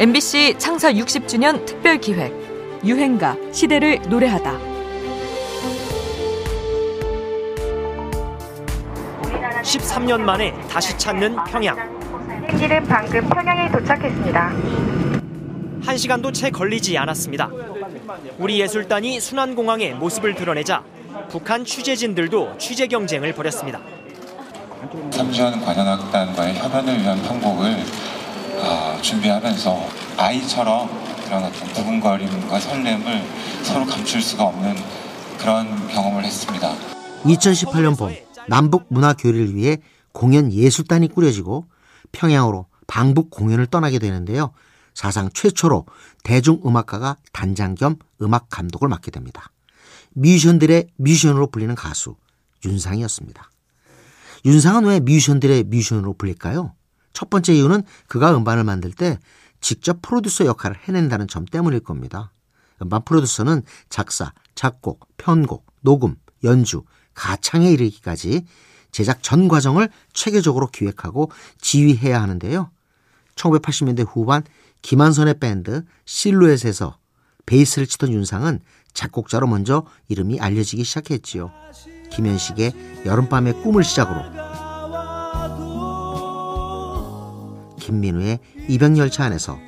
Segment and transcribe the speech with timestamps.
[0.00, 2.32] MBC 창사 60주년 특별 기획
[2.82, 4.58] 유행가 시대를 노래하다.
[9.62, 11.76] (13년) 만에 다시 찾는 평양
[12.48, 14.52] 행기는 방금 평양에 도착했습니다.
[15.84, 17.50] 한 시간도 채 걸리지 않았습니다
[18.38, 20.82] 우리 예술단이 순환공항의 모습을 드러내자
[21.28, 23.80] 북한 취재진들도 취재 경쟁을 벌였습니다
[25.10, 27.76] 3주년 관현악단과의 협연을 위한 편곡을
[28.62, 30.88] 어, 준비하면서 아이처럼
[31.24, 33.22] 그런 어떤 두근거림과 설렘을
[33.62, 34.76] 서로 감출 수가 없는
[35.38, 36.74] 그런 경험을 했습니다.
[37.24, 38.14] 2018년 봄
[38.48, 39.78] 남북 문화 교류를 위해
[40.12, 41.66] 공연 예술단이 꾸려지고
[42.12, 44.52] 평양으로 방북 공연을 떠나게 되는데요.
[44.94, 45.86] 사상 최초로
[46.24, 49.50] 대중음악가가 단장 겸 음악 감독을 맡게 됩니다.
[50.14, 52.16] 뮤지션들의 뮤지션으로 불리는 가수
[52.64, 53.50] 윤상이었습니다.
[54.44, 56.74] 윤상은 왜 뮤지션들의 뮤지션으로 불릴까요?
[57.12, 59.18] 첫 번째 이유는 그가 음반을 만들 때
[59.60, 62.32] 직접 프로듀서 역할을 해낸다는 점 때문일 겁니다.
[62.82, 66.82] 음반 프로듀서는 작사, 작곡, 편곡, 녹음, 연주,
[67.14, 68.46] 가창에 이르기까지
[68.90, 72.70] 제작 전 과정을 체계적으로 기획하고 지휘해야 하는데요.
[73.36, 74.42] 1980년대 후반
[74.82, 76.98] 김한선의 밴드 실루엣에서
[77.46, 78.60] 베이스를 치던 윤상은
[78.92, 81.52] 작곡자로 먼저 이름이 알려지기 시작했지요.
[82.10, 84.39] 김현식의 여름밤의 꿈을 시작으로
[87.90, 88.38] 김민우의
[88.68, 89.58] 이병열차 안에서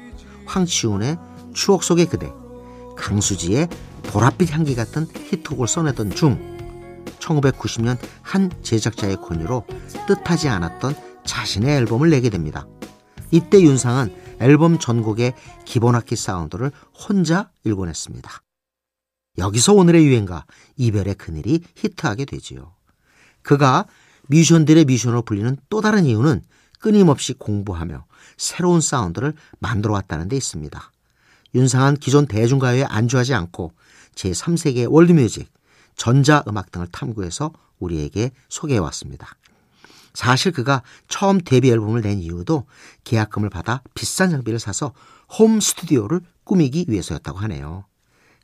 [0.46, 1.18] 황치훈의
[1.54, 2.32] 추억 속의 그대
[2.96, 3.68] 강수지의
[4.04, 6.52] 보랏빛 향기 같은 히트곡을 써내던 중
[7.18, 9.66] 1990년 한 제작자의 권유로
[10.06, 12.66] 뜻하지 않았던 자신의 앨범을 내게 됩니다.
[13.30, 18.30] 이때 윤상은 앨범 전곡의 기본악기 사운드를 혼자 일궈냈습니다.
[19.38, 20.44] 여기서 오늘의 유행가
[20.76, 22.74] 이별의 그늘이 히트하게 되지요.
[23.42, 23.86] 그가
[24.28, 26.42] 뮤지션들의 뮤지션으로 불리는 또 다른 이유는
[26.82, 28.04] 끊임없이 공부하며
[28.36, 30.92] 새로운 사운드를 만들어 왔다는 데 있습니다.
[31.54, 33.72] 윤상은 기존 대중가요에 안주하지 않고
[34.16, 35.48] 제3세계 월드뮤직,
[35.96, 39.36] 전자음악 등을 탐구해서 우리에게 소개해 왔습니다.
[40.12, 42.66] 사실 그가 처음 데뷔 앨범을 낸 이유도
[43.04, 44.92] 계약금을 받아 비싼 장비를 사서
[45.38, 47.84] 홈 스튜디오를 꾸미기 위해서였다고 하네요.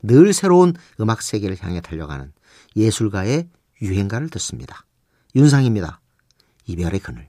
[0.03, 2.33] 늘 새로운 음악 세계를 향해 달려가는
[2.77, 3.49] 예술가의
[3.83, 4.87] 유행가를 듣습니다.
[5.35, 6.01] 윤상입니다.
[6.67, 7.29] 이별의 그늘.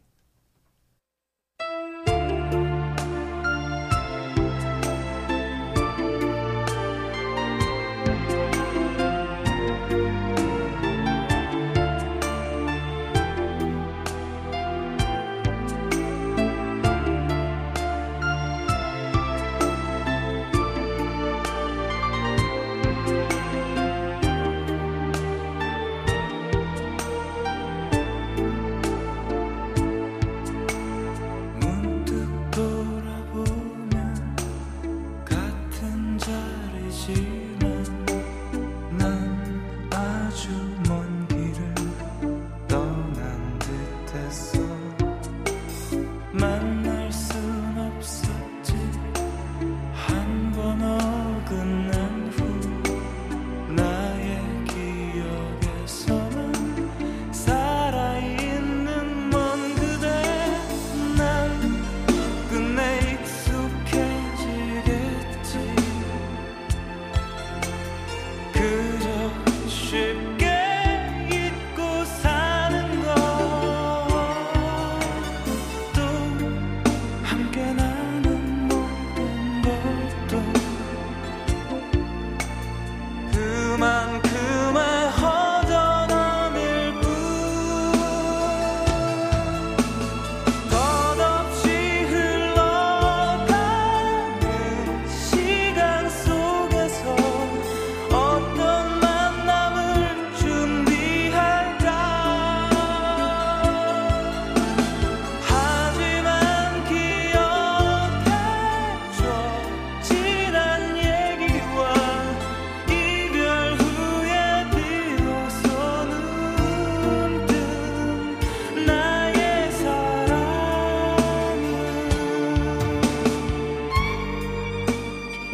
[83.79, 84.28] Man.